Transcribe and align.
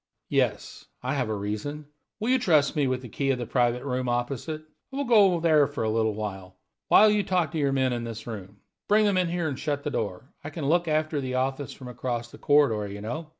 "Yes, 0.29 0.85
I 1.03 1.13
have 1.13 1.29
a 1.29 1.35
reason. 1.35 1.85
Will 2.19 2.29
you 2.31 2.39
trust 2.39 2.75
me 2.75 2.87
with 2.87 3.03
the 3.03 3.07
'key' 3.07 3.29
of 3.29 3.37
the 3.37 3.45
private 3.45 3.83
room 3.83 4.09
opposite? 4.09 4.63
I 4.91 4.95
will 4.95 5.03
go 5.05 5.25
over 5.31 5.41
there 5.41 5.67
for 5.67 5.83
a 5.83 5.91
little, 5.91 6.15
while 6.15 7.11
you 7.11 7.21
talk 7.21 7.51
to 7.51 7.59
your 7.59 7.71
men 7.71 7.93
in 7.93 8.03
this 8.03 8.25
room. 8.25 8.61
Bring 8.87 9.05
them 9.05 9.15
in 9.17 9.29
here 9.29 9.47
and 9.47 9.59
shut 9.59 9.83
the 9.83 9.91
door; 9.91 10.33
I 10.43 10.49
can 10.49 10.65
look 10.65 10.87
after 10.87 11.21
the 11.21 11.35
office 11.35 11.71
from 11.71 11.87
across 11.87 12.31
the 12.31 12.39
corridor, 12.39 12.87
you 12.91 12.99
know. 13.01 13.29